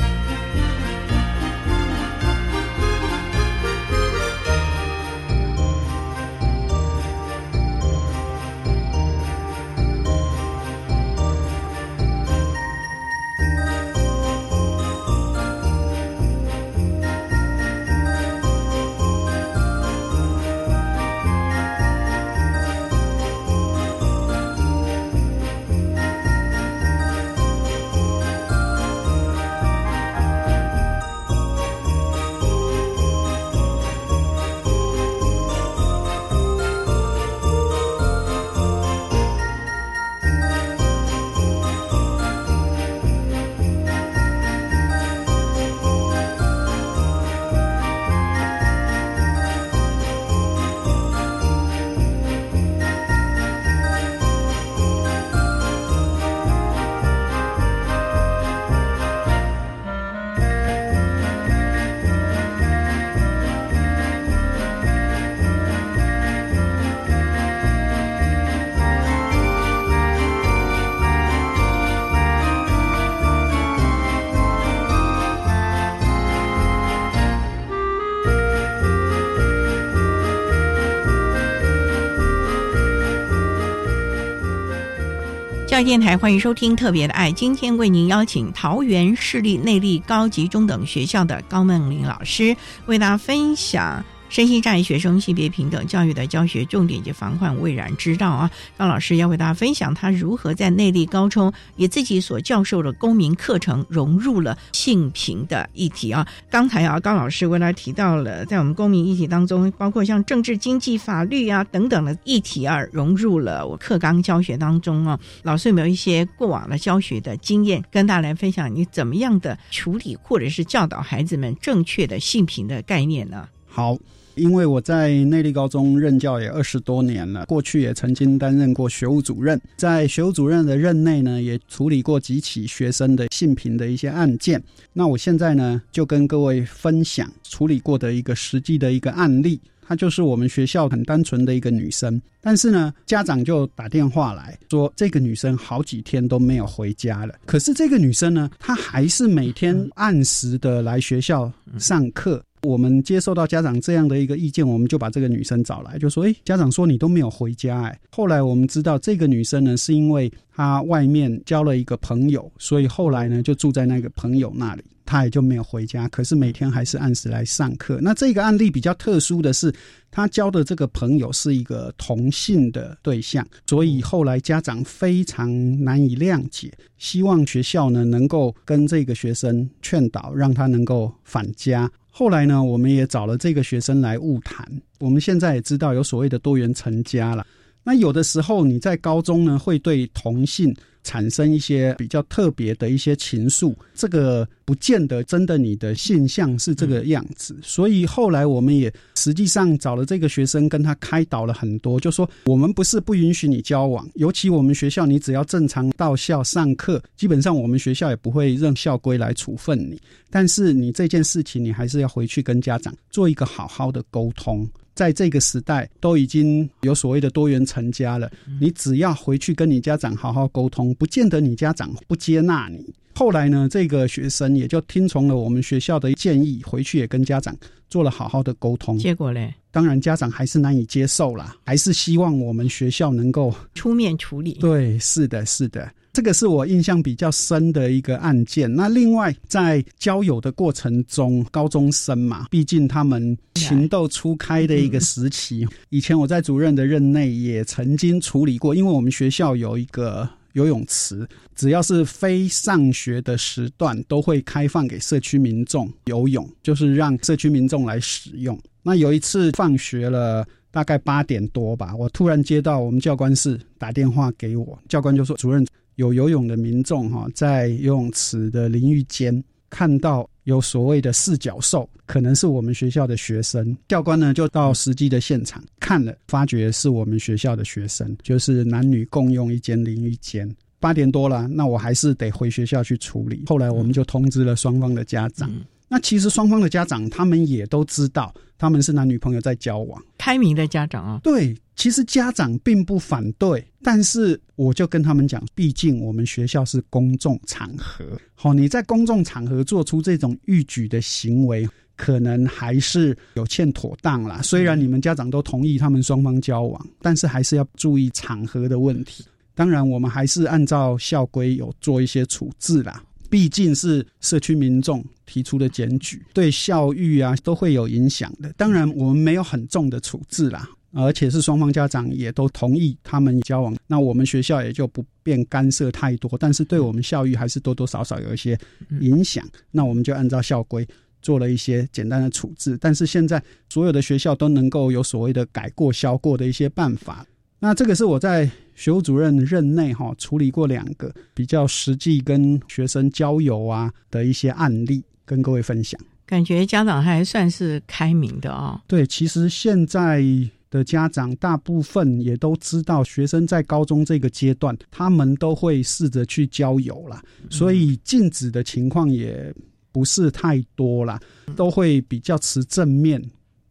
[85.84, 87.32] 电台，欢迎收听《特别的爱》。
[87.34, 92.56] 今天为您邀请桃园市立内坜高级中等学校的高梦玲老师，
[92.86, 94.04] 为大家分享。
[94.32, 106.26] 身心障碍学生性别平等教育的教学重点及防患未然之道啊，高老师要为大家分享他如何在内地高中以自己所教授的公民课程融入了性平的议题啊。
[106.50, 115.20] 刚才啊，高老师为大家提到了在我们公民议题当中，包括像政治、经济、法律啊等等的议题啊，融入了我课纲教学当中啊。
[115.44, 118.74] 老师有没有一些过往的教学的经验，跟大家来分享？
[118.74, 123.50] 你怎么样的处理或者是教导孩子们正确的性平的概念呢？
[123.68, 123.98] 好。
[124.42, 134.60] 因为我在内力高中任教也二十多年了，过去也曾经担任过学务主任，在学务主任的任内呢，也处理过几起学生的性平的一些案件。
[134.94, 139.62] 那我现在呢，就跟各位分享处理过的一个实际的一个案例。
[139.80, 147.36] 她就是我们学校很单纯的一个女生，但是呢，家长就打电话来说，这个女生好几天都没有回家了。
[147.46, 152.44] 可是这个女生呢，她还是每天按时的来学校上课。
[152.64, 166.08] 我们接受到家长这样的一个意见，我们就把这个女生找来，就说：“哎，家长说你都没有回家。”哎，后来我们知道这个女生呢，是因为她外面交了一个朋友，所以后来呢就住在那个朋友那里，他也就没有回家。
[166.08, 168.00] 可是每天还是按时来上课。
[168.02, 169.74] 那这个案例比较特殊的是，
[170.10, 175.50] 他交的这个朋友是一个同性的对象，所以后来家长非常
[175.84, 181.92] 难以谅解，希望学校呢能够跟这个学生劝导，让他能够返家。
[182.10, 184.66] 后来呢，我们也找了这个学生来晤谈。
[185.00, 187.46] 我们现在也知道有所谓的多元成家了。
[187.84, 190.76] 那有的时候你在高中呢，会对同性。
[191.04, 197.58] 产生一些比较特别的一些情愫，这个不见得真的你的现象是这个样子。
[197.64, 210.00] 所以后来我们也实际上找了这个学生，跟他开导了很多，就说我们不是不允许你交往，尤其我们学校，你只要正常到校上课，基本上我们学校也不会认校规来处分你。
[210.30, 214.70] 但是你这件事情，你还是要回去跟家长做一个好好的沟通。
[214.94, 218.30] 在这个时代，都已经有所谓的多元成家了。
[218.60, 222.94] 你只要回去跟你家长好好沟通，不见得你家长不接纳你。
[223.14, 227.56] 后来呢，这个学生也就听从了我们学校的建议，回去也跟家长
[227.90, 228.98] 做了好好的沟通。
[228.98, 234.54] 结果嘞，当然家长还是难以接受啦，还是希望我们学校能够出面处理。
[234.54, 235.92] 对，是的，是的。
[236.14, 238.74] 这个是我印象比较深的一个案件。
[238.74, 245.66] 那另外，在交友的过程中，高中生嘛，毕竟他们情窦初开的一个时期。
[245.90, 258.60] 以前我在主任的任内也曾经处理过，因为我们学校有一个游泳池，只要是非上学的时段，都会开放给社区民众游泳，就是让社区民众来使用。
[258.84, 265.66] 那有一次放学了，大概八点多吧，我突然接到我们教官室打电话给我，教官就说：“主任。”
[266.02, 269.32] 有游泳的民众哈，在游泳池的淋浴间
[269.70, 273.78] 看到有所谓的四角兽，可能是我们学校的学生。
[273.88, 280.52] 教官呢就到实际的现场看了，发觉是我们学校的学生，就是男女共用一间淋浴间。
[280.80, 283.44] 八点多了，那我还是得回学校去处理。
[283.46, 285.52] 后来我们就通知了双方的家长。
[285.92, 291.20] 那其实双方的家长他们也都知道，他们是男女朋友在交往，开明的家长啊。
[291.22, 291.54] 对。
[291.74, 304.44] 其实家长并不反对，但是我就跟他们讲，毕竟我们学校是公众场合，好，你在公众场合做出这种逾矩的行为，可能还是有欠妥当啦。
[304.44, 309.26] 虽然你们家长都同意他们双方交往，但是还是要注意场合的问题。
[309.56, 313.02] 当然，我们还是按照校规有做一些处置啦。
[313.32, 318.54] 毕竟是社区民众提出的检举，对校誉啊都会有影响的。
[318.58, 320.70] 当然，我们没有很重的处置啦。
[320.94, 328.60] 而且是双方家长也都同意他们交往，那我们学校也就不便干涉太多，但是对我们校育还是多多少少有一些
[329.00, 329.42] 影响。
[329.72, 330.86] 那我们就按照校规
[331.22, 332.78] 做了一些简单的处置。
[332.78, 337.26] 但是现在所有的学校都能够有所谓的改过消过的一些办法。
[337.60, 338.52] 那这个是我在
[338.82, 346.00] 学务主任任内哈处理过两个比较实际跟学生交友啊的一些案例，跟各位分享。
[346.26, 348.82] 感觉家长还算是开明的啊。
[348.88, 350.24] 对，其实现在。
[350.72, 359.54] 的家长大部分也都知道，学生在高中这个阶段，他们都会试着去交友啦，所以禁止的情况也
[359.92, 361.20] 不是太多啦，
[361.58, 363.22] 都会比较持正面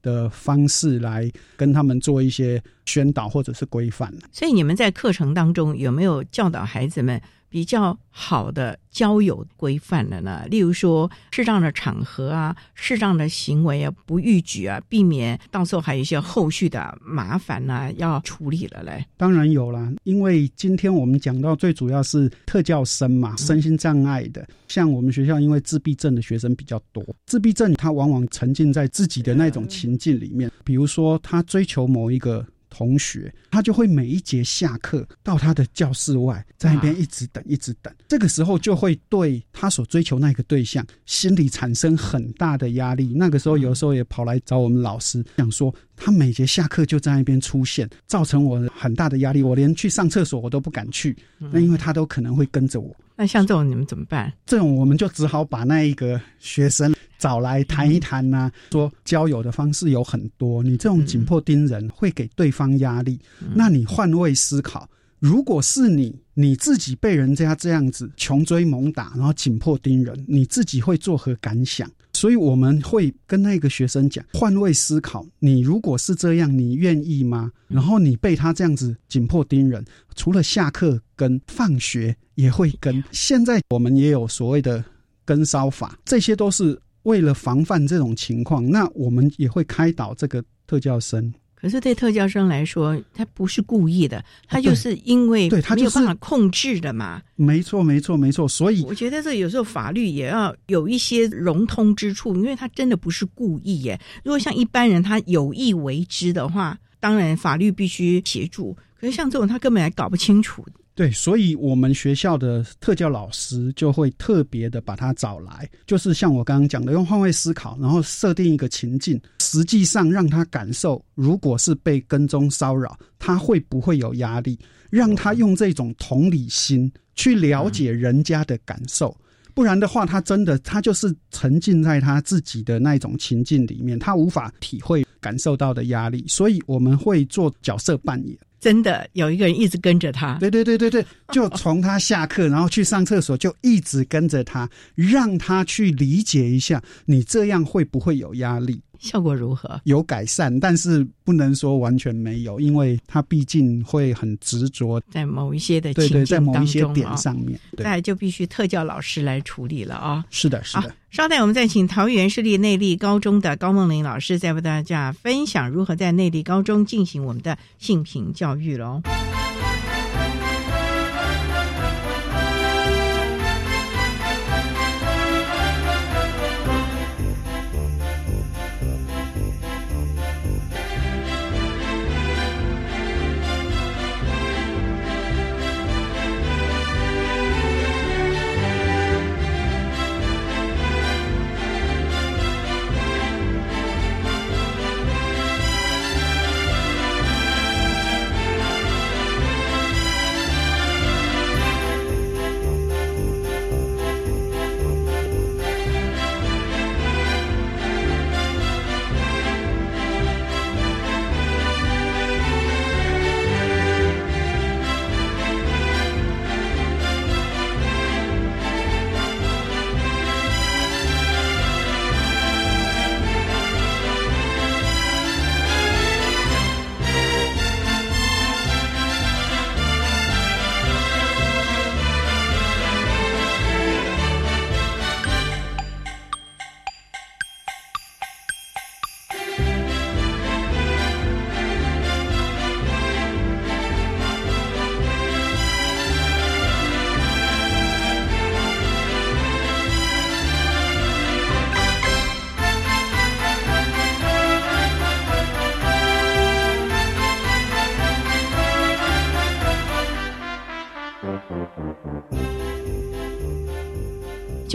[0.02, 4.12] 的方式来跟他们做一些宣导或者是规范。
[4.32, 7.20] 所以你们在课程当中有没有教导孩子们？
[7.50, 19.04] 比较好的交友规范了呢，例如说适当的场合啊，适当的行为啊，不逾矩啊，避免到时候还有一些后续的麻烦呢，要处理了嘞。
[19.16, 32.46] 当然有啦，因为今天我们讲到最主要是特教生嘛，身心障碍的，像我们学校因为自闭症的学生比较多，自闭症他往往沉浸在自己的那种情境里面，比如说他追求某一个。
[32.70, 37.92] 同学，他就会每一节下课到他的教室外，在那边一直等，一直等。
[38.08, 43.12] 这个时候就会对他所追求那个对象心里产生很大的压力。
[43.14, 49.42] 那个时候，有时候也跑来找我们老师，想说他每节下课就在那边出现，造成我很大的压力。
[49.42, 52.94] 我连去上厕所我都不敢去，那因为他都可能会跟着我。
[53.16, 54.32] 那像这种你们怎么办？
[54.46, 56.94] 这种我们就只好把那一个学生。
[57.20, 63.20] 找来谈一谈呐，说交友的方式有很多，你这种紧迫盯人会给对方压力。
[63.54, 71.88] 那你换位思考，如果是你，你自己被人家这样子穷追猛打，然后紧迫盯人，你自己会作何感想？
[72.14, 77.52] 所以我们会跟那个学生讲，换位思考，你如果是这样，你愿意吗？
[77.68, 79.84] 然后你被他这样子紧迫盯人，
[80.16, 83.04] 除了下课跟放学也会跟。
[83.12, 84.82] 现在我们也有所谓的
[85.24, 86.80] 跟梢法，这些都是。
[87.02, 91.32] 为了防范这种情况，那我们也会开导这个特教生。
[91.54, 97.20] 可是对特教生来说，他不是故意的，他就是因为对他没有办法控制的嘛。
[97.36, 98.48] 没错，没错，没错。
[98.48, 104.00] 所以我觉得这有时候法律也要有一些融通之处，因为他真的不是故意耶。
[104.24, 108.74] 如果像一般人他有意为之的话，当然法律必须协助。
[108.98, 110.64] 可是像这种他根本还搞不清楚。
[111.00, 124.58] 对，所以我们学校的特教老师就会特别的把他找来，就是像我刚刚讲的，用换位思考，然后设定一个情境，实际上让他感受，如果是被跟踪骚扰，他会不会有压力？
[124.90, 129.16] 让他用这种同理心去了解人家的感受，
[129.54, 138.36] 不然的话，他真的他就是沉浸在他自己的那种情境里面，他无法体会感受到的压力，所以我们会做角色扮演。
[138.60, 148.82] 真的有一个人一直跟着他，对对对对对，就从他下课然后去上厕所，就一直跟着他，让他去理解一下，你这样会不会有压力？
[149.00, 149.80] 效果如何？
[149.84, 160.24] 有改善，但是不能说完全没有，因为他毕竟会很执着在某一些的对对，在某一些点上面，那就必须特教老师来处理了啊。
[160.30, 160.94] 是的，是的。
[161.10, 169.02] 稍待，我们再请桃园市立内力高中的高梦玲老师，再为大家分享如何在内力高中进行我们的性平教育喽。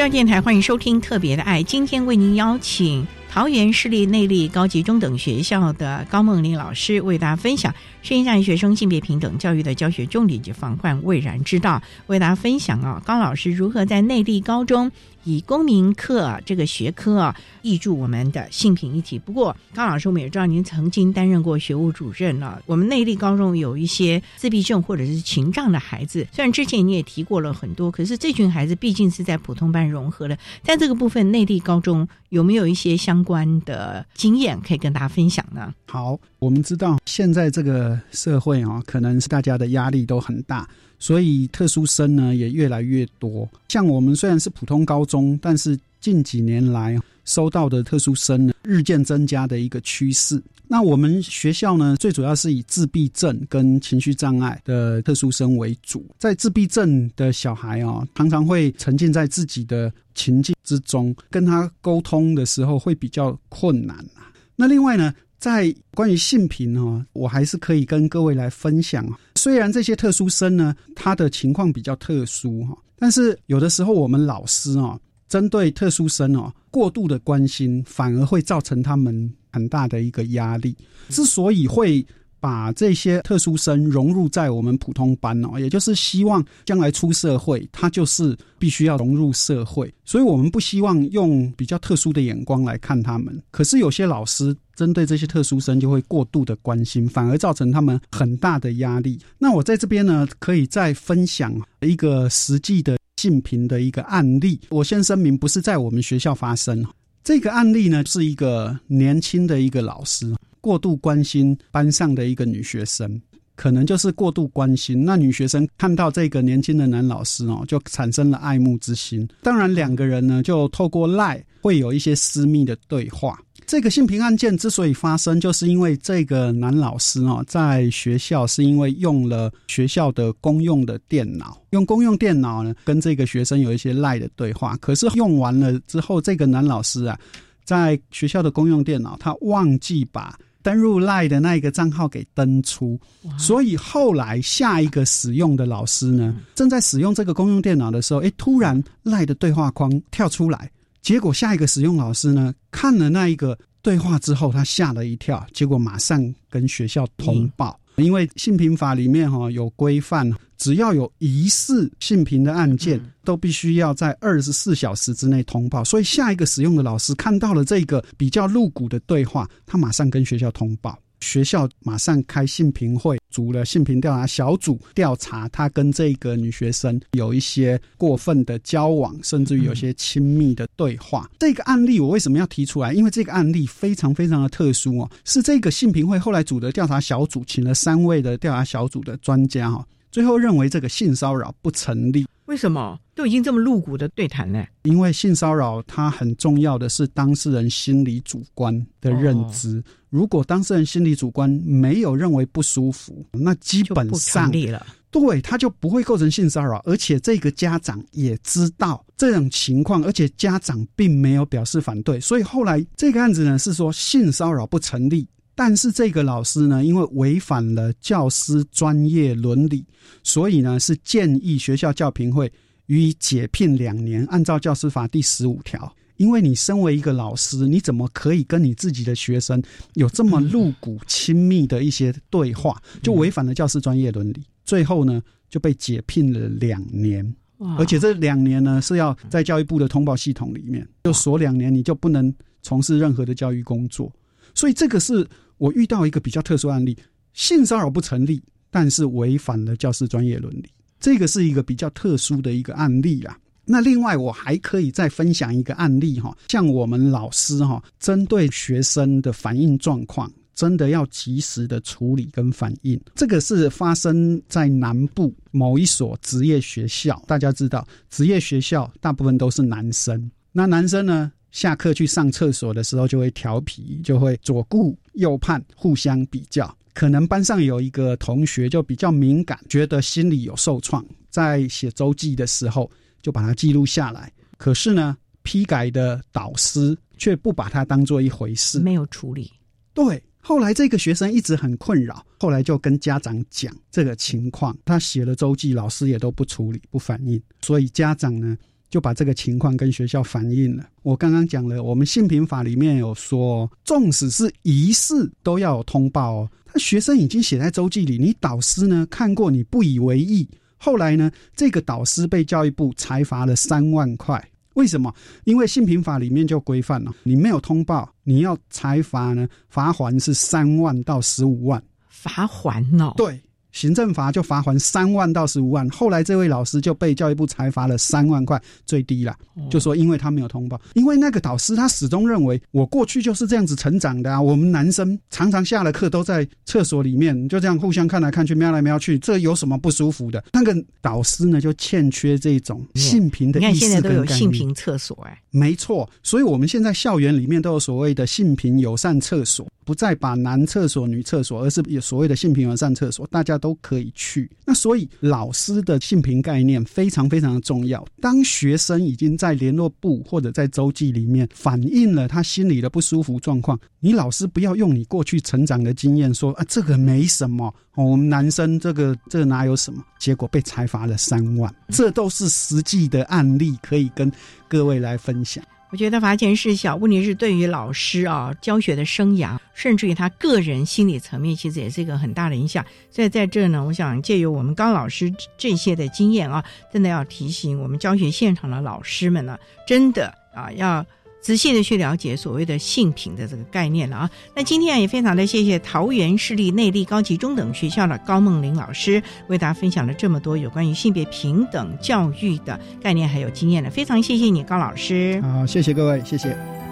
[0.06, 14.91] 教电台欢迎收听《特别的爱》，今天为您邀请桃园市立内力高级中等学校的高梦玲老师为大家分享声音障碍学生性别平等教育的教学重点及防患未然之道，为大家分享啊，高老师如何在内力高中。
[15.26, 19.19] 以公民课这个学科啊，挹注我们的性平议题。
[19.19, 22.61] 不过，高老师，我们也知道您曾经担任过学务主任了。
[22.65, 30.38] 我们内地高中有一些自闭症或者是情障的孩子，虽然之前你也提过了很多，可是这群孩子毕竟是在普通班融合的。
[30.63, 35.73] 在这个部分，内地高中有没有一些相关的经验可以跟大家分享呢？
[35.88, 40.67] 好，我们知道现在这个社会啊，可能是大家的压力都很大，
[41.00, 43.48] 所以特殊生呢也越来越多。
[43.70, 50.41] 像我们虽然是普通高中，但是近几年来收到的特殊生呢日渐增加的一个趋势。
[50.68, 56.04] 那我们学校呢，最主要是以自闭症跟情绪障碍的特殊生为主。
[56.18, 64.26] 在自闭症的小孩啊，常常会沉浸在自己的情境之中，跟他沟通的时候会比较困难啊。
[64.56, 65.14] 那另外呢，
[65.46, 69.06] 在关于性平哦，我还是可以跟各位来分享。
[69.36, 79.32] 虽然这些特殊生呢，他的情况比较特殊哈，但是有的时候我们老师哦，针对特殊生哦，过度的关心，反而会造成他们。
[79.52, 80.76] 很大的一个压力。
[81.08, 82.06] 之所以会
[82.40, 89.92] 把这些特殊生融入在我们普通班哦，也就是希望将来出社会，他就是必须要融入社会。
[90.04, 93.42] 所以我们不希望用比较特殊的眼光来看他们。
[93.52, 99.20] 可是有些老师针对这些特殊生就会过度的关心，反而造成他们很大的压力。
[99.38, 104.60] 那我在这边呢，可以再分享一个实际的性平的一个案例。
[104.70, 106.86] 我先声明，不是在我们学校发生。
[107.24, 110.32] 这个案例呢，是一个年轻的一个老师
[110.66, 113.22] 过度关心班上的一个女学生，
[113.55, 115.05] 可能就是过度关心。
[115.05, 119.28] 那女学生看到这个年轻的男老师哦，就产生了爱慕之心。
[119.43, 123.39] 当然，两个人呢，就透过赖会有一些私密的对话。
[123.68, 134.76] 这个性平案件之所以发生，就是因为这个男老师哦，在学校是因为用了学校的公用的电脑，用公用电脑呢，跟这个学生有一些赖的对话。
[134.78, 137.20] 可是用完了之后，这个男老师啊，
[137.63, 142.99] 在学校的公用电脑，他忘记把登入赖的那一个账号给登出，
[143.38, 150.72] 所以后来下一个使用的老师呢，正在使用这个公用电脑的时候，诶，突然赖的对话框跳出来。
[151.03, 157.80] 结果下一个使用老师呢，看了那一个对话之后，他吓了一跳，结果马上跟学校通报。
[157.98, 165.84] 因为性平法里面哈有规范，只要有疑似性平的案件，都必须要在二十四小时之内通报。
[165.84, 170.98] 所以下一个使用的老师看到了这个比较露骨的对话，他马上跟学校通报。
[171.26, 181.28] 学校马上开性评会，组了性评调查小组，调查他跟这个女学生有一些过分的交往，甚至于有些亲密的对话。
[181.39, 182.93] 这个案例我为什么要提出来？
[182.93, 192.23] 因为这个案例非常非常的特殊哦，是这个性评会后来组的调查小组，请了三位的调查小组的专家哈，最后认为这个性骚扰不成立。
[192.46, 194.64] 为什么都已经这么露骨的对谈呢？
[194.84, 199.84] 因为性骚扰它很重要的是当事人心理主观的认知。
[200.10, 206.82] 如果当事人心理主观没有认为不舒服，那基本上了，对他就不会构成性骚扰。
[206.86, 215.28] 而且这个家长也知道这种情况，而且家长并没有表示反对，所以后来这个案子呢是说性骚扰不成立。
[215.58, 219.86] 但是这个老师呢，因为违反了教师专业伦理，
[220.22, 222.51] 所以呢是建议学校教评会
[222.88, 224.26] 予以解聘两年。
[224.26, 234.43] 按照教师法第十五条，因为你身为一个老师，你怎么可以跟你自己的学生有这么露骨亲密的一些对话，就违反了教师专业伦理。
[234.66, 237.34] 最后呢就被解聘了两年，
[237.78, 244.12] 而且这两年呢是要在教育部的通报系统里面，就锁两年，你就不能从事任何的教育工作。
[244.53, 245.26] 所以这个是。
[245.58, 246.97] 我遇到一个比较特殊案例，
[247.34, 253.38] 性骚扰不成立，但是违反了教师专业伦理，这个是一个比较特殊的一个案例啦。
[253.66, 262.99] 那另外我还可以再分享一个案例哈，像我们老师哈，针对学生的反应状况，真的要及时的处理跟反应。
[263.16, 271.32] 这个是发生在南部某一所职业学校，大家知道，职业学校大部分都是男生，那男生呢？
[271.56, 276.78] 下课去上厕所的时候就会调皮，就会左顾右盼，互相比较。
[276.93, 282.91] 可能班上有一个同学就比较敏感，觉得心里有受创，在写周记的时候
[283.22, 284.30] 就把它记录下来。
[284.58, 289.49] 可是呢，批改的导师却不把它当做一回事，没有处理。
[289.93, 294.78] 对，后来这个学生一直很困扰，后来就跟家长讲这个情况。
[294.84, 298.58] 他写了周记，老师也都不处理、不反应，所以家长呢？
[298.96, 300.88] 就把这个情况跟学校反映了。
[301.02, 306.50] 我刚刚讲了，我们性平法里面有说，纵使是疑似都要有通报哦。
[306.66, 310.48] 他学生已经写在周记里，你导师呢看过，你不以为意。
[310.78, 314.41] 后来呢，这个导师被教育部裁罚了三万块。
[314.76, 315.14] 为什么？
[315.43, 321.84] 因为性平法里面就规范了，你没有通报，你要裁罚呢，罚还是三万到十五万。
[322.08, 323.14] 罚款哦？
[323.18, 323.38] 对。
[323.76, 325.88] 行政罚就罚还三万到十五万。
[325.89, 329.36] 后来这位老师就被教育部裁罚了三万块，最低了，
[329.69, 334.41] 就说因为他没有通报，因为那个导师他始终认为我过去就是这样子成长的啊。
[334.41, 340.41] 我们男生常常下了课都在厕所里面就这样互相看来看去，瞄来瞄去，这有什么不舒服的？
[340.53, 343.67] 那个导师呢就欠缺这种性平的意识。
[343.67, 349.67] 你看现在都有性平厕所哎，没错，所以我们现在校园里面都有所谓的性平友善厕所。
[349.86, 354.47] 不再把男厕所、女厕所，而是有所谓的性平友善厕所，大家都可以去。
[354.63, 358.05] 那所以老师的性平概念非常非常的重要。
[358.22, 370.03] 当学生已经在联络部或者在周记里面反映了他心里的不舒服状况，你老师不要用你过去成长的经验说啊，这个没什么，我们男生这个这哪有什么？
[370.20, 374.32] 结果被裁罚了三万，这都是实际的案例，可以跟
[374.68, 375.63] 各位来分享。
[375.96, 382.86] 我觉得罚钱是小，问题是对于老师啊教学的生涯，甚至于他个人心理层面，其实也是一个很大的影响。
[383.10, 391.06] 所以在这呢，我想借由我们高老师这些的经验啊，真的要提醒我们教学现场的老师们呢，真的啊要。
[391.46, 394.32] 仔细的去了解所谓的性平的这个概念了啊！
[394.56, 405.39] 那今天也非常的谢谢桃园市立内力高级中等学校的高梦玲老师为大家分享了这么多有关于性别平等教育的概念还有经验的，非常谢谢你高老师。
[405.43, 406.85] 好，谢谢各位，谢谢。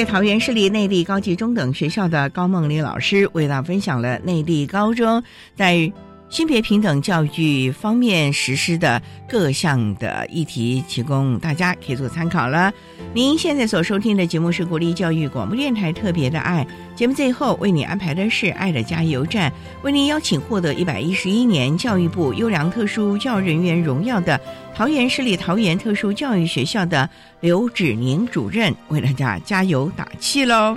[0.00, 5.22] 谢桃园市立内地高级中等学校的高梦玲老师为大家分享了内地高中
[5.54, 5.92] 在
[6.30, 12.72] 性别平等教育方面实施的各项的议题，提供大家可以做参考了。
[13.12, 24.40] 您现在所收听的节目是国立教育广播电台特别的爱节目，最后为你安排的是爱的加油站，为您邀请获得一百一十一年教育部优良特殊教育人员荣耀的。
[24.80, 27.06] 桃园市立桃园特殊教育学校的
[27.40, 30.74] 刘芷宁主任为大家加油打气喽！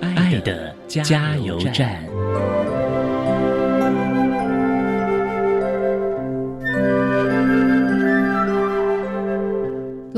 [0.00, 2.11] 爱的加油站。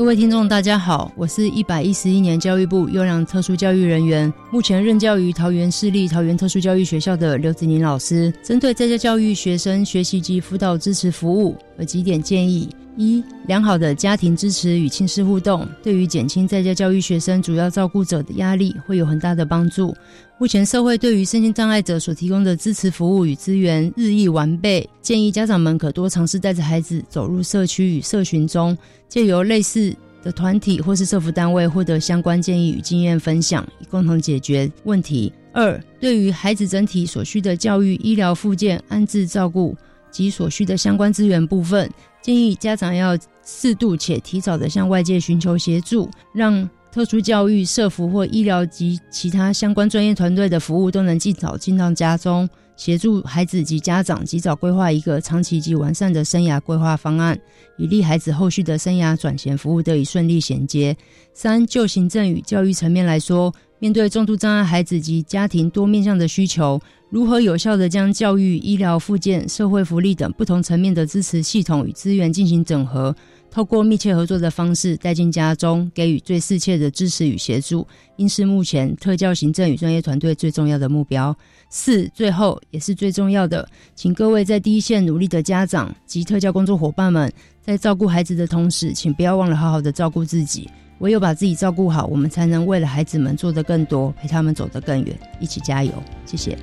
[0.05, 8.31] 各位听众，大家好，我是一百一十一年教育部优良特殊教育人员，目前任教于桃园市立桃园特殊教育学校的刘子宁老师。
[8.43, 19.91] 针对在家教育学生学习及辅导支持服务，有几点建议：一、良好的家庭支持与亲师互动，对于减轻在家教育学生主要照顾者的压力，会有很大的帮助。
[20.37, 28.77] 目前社会对于身心障碍者所提供的支持服务与资源日益完备，建议家长们可多尝试带着孩子走入社区与社群中，
[29.07, 35.31] 借由类似的团体或是社服单位获得相关建议与经验分享，以共同解决问题。
[35.53, 39.73] 二、对于孩子整体所需的教育、医疗、附件、安置照顾
[40.11, 41.89] 及所需的相关资源部分，
[42.21, 46.69] 建议家长要适度且提早的向外界寻求协助，让。
[46.95, 57.37] 特殊教育、社服或医疗及其他相关专业团队的服务都能尽早进到家中，协助孩子及家长及早规划一个长期及完善的生涯规划方案，
[57.77, 60.95] 以利孩子后续的生涯转衔服务得以顺利衔接。
[61.33, 66.79] 三、就行政与教育层面来说，面对重度障碍孩子及家庭多面向的需求，
[67.15, 73.15] 如何有效地将教育、医疗、附件、社会福利等不同层面的支持系统与资源进行整合？
[73.49, 77.87] 透过密切合作的方式带进家中，给予最适切的支持与协助，
[78.17, 81.33] 应是目前特教行政与专业团队最重要的目标。
[81.69, 90.69] 四，最后也是最重要的，请各位在第一线努力的家长及特教工作伙伴们，在照顾孩子的同时，请不要忘了好好的照顾自己。
[90.99, 95.13] 唯有把自己照顾好，我们才能为了孩子们做得更多，陪他们走得更远。
[95.39, 95.91] 一起加油！
[96.25, 96.57] 谢谢。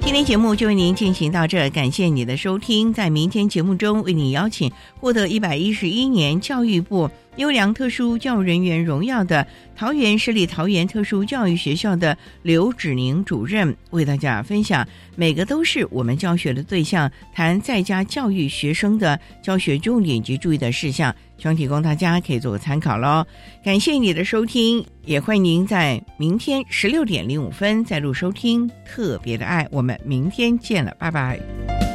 [0.00, 2.92] 今天节目就为您进行到这，感谢你的收听。
[2.92, 4.70] 在明天节目中，为你邀请
[5.00, 21.14] 获得一百一十一年教育部优良特殊教育人员荣耀的桃园市立桃园特殊教育学校的刘芷宁主任，为大家分享每个都是我们教学的对象，谈在家教育学生的教学重点及注意的事项。
[21.38, 23.26] 希望提供大家可以做个参考喽。
[23.64, 29.66] 感谢你的收听，也欢迎您在明天十六点零五分再度收听特别的爱。
[29.72, 31.91] 我们明天见了，拜拜。